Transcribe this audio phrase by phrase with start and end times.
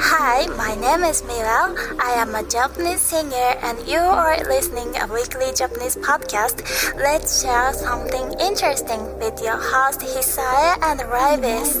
[0.00, 1.72] Hi, my name is Mira.
[2.00, 6.66] I am a Japanese singer and you are listening a weekly Japanese podcast.
[6.96, 11.76] Let's share something interesting with your host Hisaya and Ribis.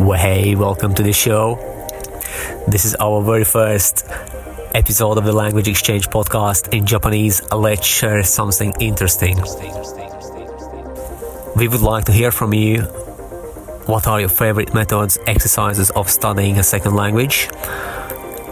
[0.00, 1.56] Well, hey, welcome to the show.
[2.66, 4.06] This is our very first
[4.74, 7.42] episode of the Language Exchange podcast in Japanese.
[7.52, 9.36] Let's share something interesting.
[11.56, 12.82] We would like to hear from you.
[13.86, 17.48] What are your favorite methods, exercises of studying a second language?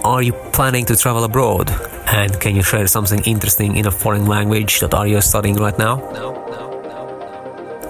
[0.04, 1.70] Are you planning to travel abroad?
[2.06, 5.76] And can you share something interesting in a foreign language that are you studying right
[5.78, 5.96] now?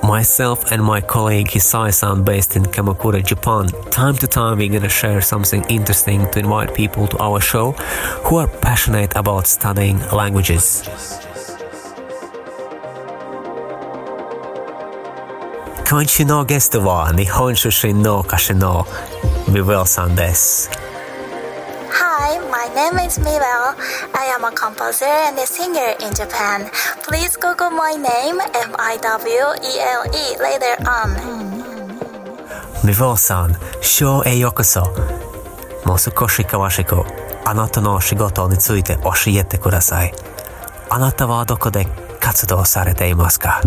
[0.03, 5.21] Myself and my colleague Hisai-san based in Kamakura, Japan, time to time we're gonna share
[5.21, 7.73] something interesting to invite people to our show
[8.25, 10.83] who are passionate about studying languages.
[15.89, 18.87] 今週のゲストは日本出身の歌手の
[19.49, 20.71] ミウェルさんです。
[21.91, 23.77] Hi, my name is Mibel.
[24.15, 26.71] I am a composer and a singer in Japan.
[27.07, 31.15] Please Google my name, M-I-W-E-L-E, later on.
[32.85, 34.81] ミウェルさん、ショーへようこそ。
[35.85, 37.03] もう少し詳しく、
[37.45, 40.15] あなたの仕事について教えてください。
[40.89, 41.87] あなたはどこで
[42.21, 43.61] 活動されていますか？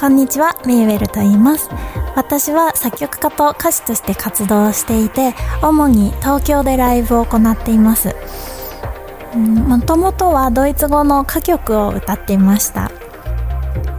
[0.00, 1.68] こんにちは、メイウェルと言います。
[2.16, 8.16] 私は作曲家と歌手として活動していて、主に東京でライブを行っています。
[9.36, 12.90] もともとはドイツ語の歌曲を歌っていました。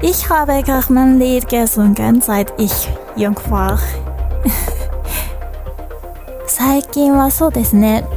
[0.01, 3.77] Ich habe Carmenlied gesungen seit ich jung war.
[6.47, 8.07] 最近はそうですね、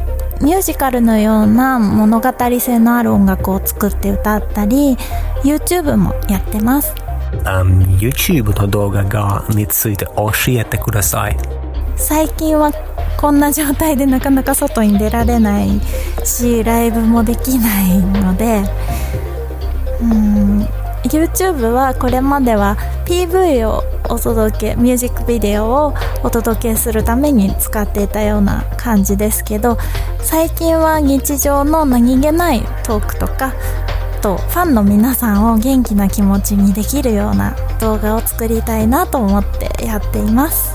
[0.41, 4.97] ミュージカルのような物語性のある音楽を作って歌ったり、
[5.43, 7.04] YouTube もやってます。
[7.45, 11.37] Um, ?YouTube の動画がについて教えてください。
[11.97, 12.73] 最近は
[13.17, 15.81] こんな状態でなかなか外に出られない
[16.25, 18.63] しライブもできないので
[20.03, 20.63] うん
[21.05, 22.77] YouTube はこれまでは
[23.07, 29.79] PV をお届けミュージックビデオをお届けするために使っていたような感じですけど
[30.21, 33.55] 最近は日常の何気ないトークとか
[34.25, 40.75] とファンの皆さんを元気な気持ちにできるような動画を作りたいなと思ってやっています。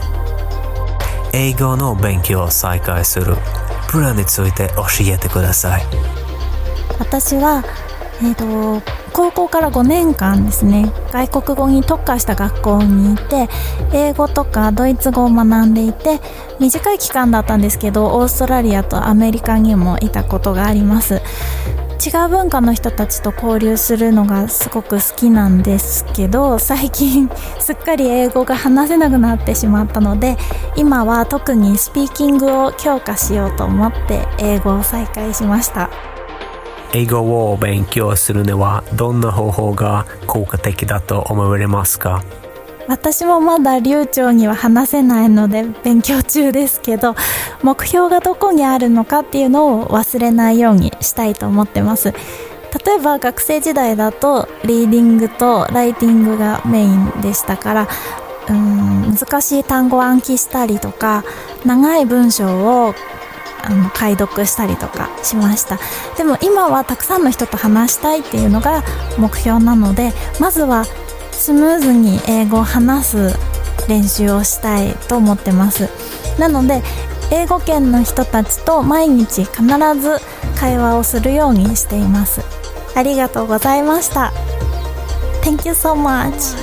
[1.34, 3.36] 英語の勉強を再開する。
[3.90, 5.82] プランについて教えてください。
[7.00, 7.64] 私は、
[8.22, 8.84] えー、と
[9.14, 10.92] 高校から5年間ですね。
[11.12, 13.50] 外国語に特化した学校にいて
[13.92, 16.20] 英語とかドイツ語を学んでいて
[16.60, 21.20] 短い期間だったんですけどオーストラリアとアメリカにもいたことがあります
[22.00, 27.30] 違う文化の人たちと交流するのがすごく好きなんですけど最近
[27.60, 30.38] すっかり英語が話せなくなってしまったので
[30.78, 35.90] 今は特にスピーキングを強化しようと思って英語を再開しました。
[36.92, 42.24] 英語を勉強するにはどんな方法が効果的だと思われますか？
[42.90, 47.16] 私もまだ流暢には話せないので勉強中ですけど
[47.62, 52.14] 目標がどこにあるのかっていうのを忘れないようにしたいと思ってます。
[52.86, 57.88] 例えば学生時代だとリーディングとライティングがメインでしたから
[58.48, 61.24] うん難しい単語を暗記したりとか
[61.66, 62.46] 長い文章
[62.86, 62.94] を
[63.64, 65.78] あの解読したりとかしました。
[66.18, 68.84] でも今はたくさんの人と話したいっていうのが
[69.18, 70.86] 目標なのでまずは
[71.40, 73.38] スムーズに英語を話す
[73.88, 75.90] 練習をしたいと思ってます
[76.38, 76.84] なので
[77.32, 79.64] 英語圏の人たちと毎日必
[80.00, 80.18] ず
[80.60, 82.42] 会話をするようにしています
[82.94, 84.34] ありがとうございました
[85.42, 86.58] Thank you so much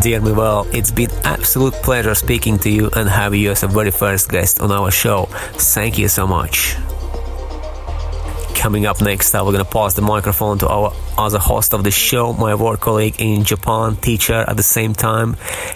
[0.00, 3.92] Dear Miguel, it's been absolute pleasure speaking to you and having you as a very
[3.92, 5.28] first guest on our show.
[5.52, 6.76] Thank you so much.
[8.64, 11.84] Coming up next, uh, I will gonna pass the microphone to our other host of
[11.84, 15.34] the show, my work colleague in Japan, teacher at the same time,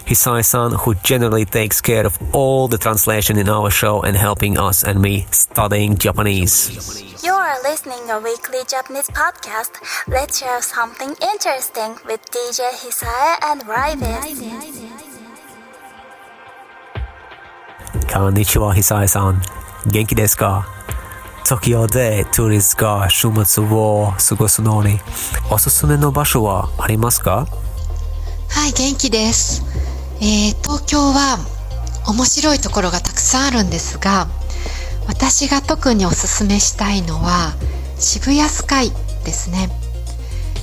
[0.08, 4.84] Hisai-san, who generally takes care of all the translation in our show and helping us
[4.84, 7.22] and me studying Japanese.
[7.22, 9.72] You are listening a weekly Japanese podcast.
[10.08, 14.40] Let's share something interesting with DJ Hisai and Rybis.
[18.08, 19.42] Konnichiwa, Hisai-san.
[19.92, 20.77] Genki desu ka?
[21.44, 21.58] Hisai さん。
[21.58, 25.00] 元気でトゥーリスが週末を過ごすのに
[25.50, 27.46] おすすめの場所はありますか？
[28.48, 29.62] はい、元気です。
[30.20, 31.38] えー東京は
[32.06, 34.28] 面白いところがたくさんあるんですが、
[35.06, 37.54] 私が特におすすめしたいのは
[37.98, 38.90] 渋谷スカイ
[39.24, 39.68] ですね。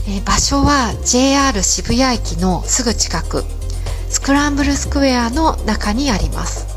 [0.08, 3.44] えー、場所は JR 渋谷駅のすぐ近く
[4.10, 6.75] スクランブルスクエアの中にあります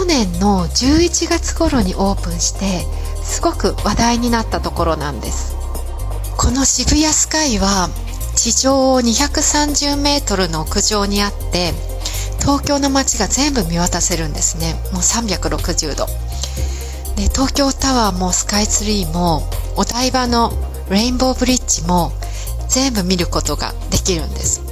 [0.00, 2.86] 去年の11月頃にオープンして
[3.22, 5.54] すごく話題になったところなんです。
[6.38, 7.90] この渋谷スカイは
[8.34, 11.74] 地上230メートルの屋上にあって
[12.40, 14.72] 東京の街が全部見渡せるんですね。
[14.94, 16.06] もう360度。
[17.16, 19.42] で東京タワーもスカイツリーも
[19.76, 20.50] お台場の
[20.88, 22.10] レインボーブリッジも
[22.70, 24.62] 全部見ることができるんです。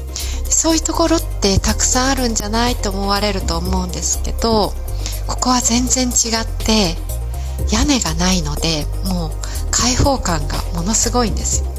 [0.48, 4.72] そういうところってたくさんあるんじゃないと思われると思うんですけど
[5.28, 6.96] ここは全然違って
[7.70, 9.30] 屋根がないのでもう
[9.70, 11.78] 開放感がものすごいんですよ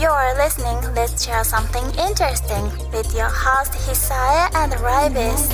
[0.00, 0.78] You are listening.
[0.94, 5.50] Let's share something interesting with your host Hisaya and Ribis.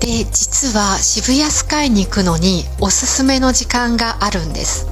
[0.00, 4.88] で、実は渋谷スカイに行くのにおすすめの時間があるんです。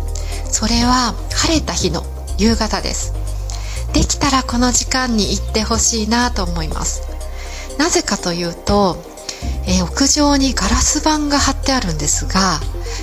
[0.52, 2.04] それは晴れた日の
[2.38, 3.12] 夕方です。
[3.92, 7.02] できたらこの時間に行ってほしいなと思います。
[7.76, 8.96] なぜかというと、
[9.66, 12.60] えー、屋上にガラス板が貼ってあるんですが、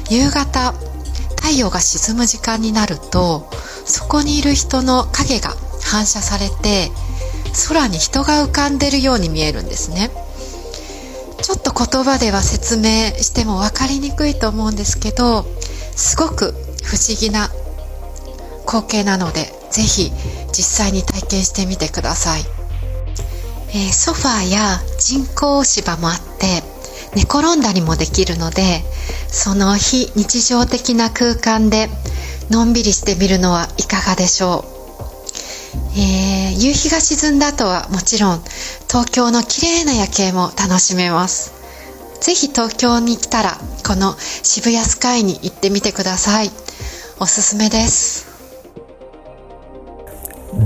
[0.10, 0.74] 夕方
[1.50, 3.50] 太陽が沈む時間になると
[3.86, 6.92] そこにいる人の影が反射されて
[7.68, 10.12] 空に人が浮かんでるように見えるんですね。
[11.42, 15.46] ちょっと言葉では説明しても分かりにくいと思うんですけど
[15.96, 16.54] すごく
[16.84, 17.50] 不思議な
[18.68, 20.12] 光景なのでぜひ
[20.52, 22.42] 実際に体験してみてください、
[23.70, 26.64] えー、ソファーや人工芝もあって
[27.16, 28.84] 寝転んだりもできるので
[29.28, 31.90] その非日常的な空間で
[32.50, 38.42] のんびりしてみるのはいかがでしょう、えー、夕日が沈んだ後はもちろん
[38.88, 41.60] 東京の綺麗な夜景も楽しめます。
[42.22, 43.58] ぜひ東京に来たら
[43.88, 46.52] この渋谷スカイに行ってみてください。
[47.20, 48.29] おすすめです。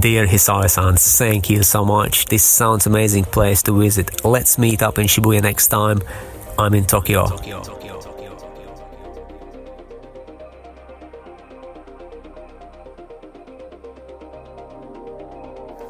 [0.04, 2.26] Dear Hisaya-san, thank you so much.
[2.26, 4.26] This sounds amazing place to visit.
[4.26, 6.02] Let's meet up in Shibuya next time.
[6.60, 7.26] I'm in Tokyo.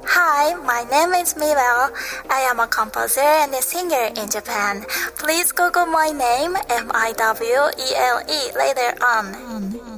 [0.06, 1.90] Hi, my name is Mirel.
[2.30, 4.86] I am a composer and a singer in Japan.
[5.18, 9.93] Please Google my name, M-I-W-E-L-E, later on.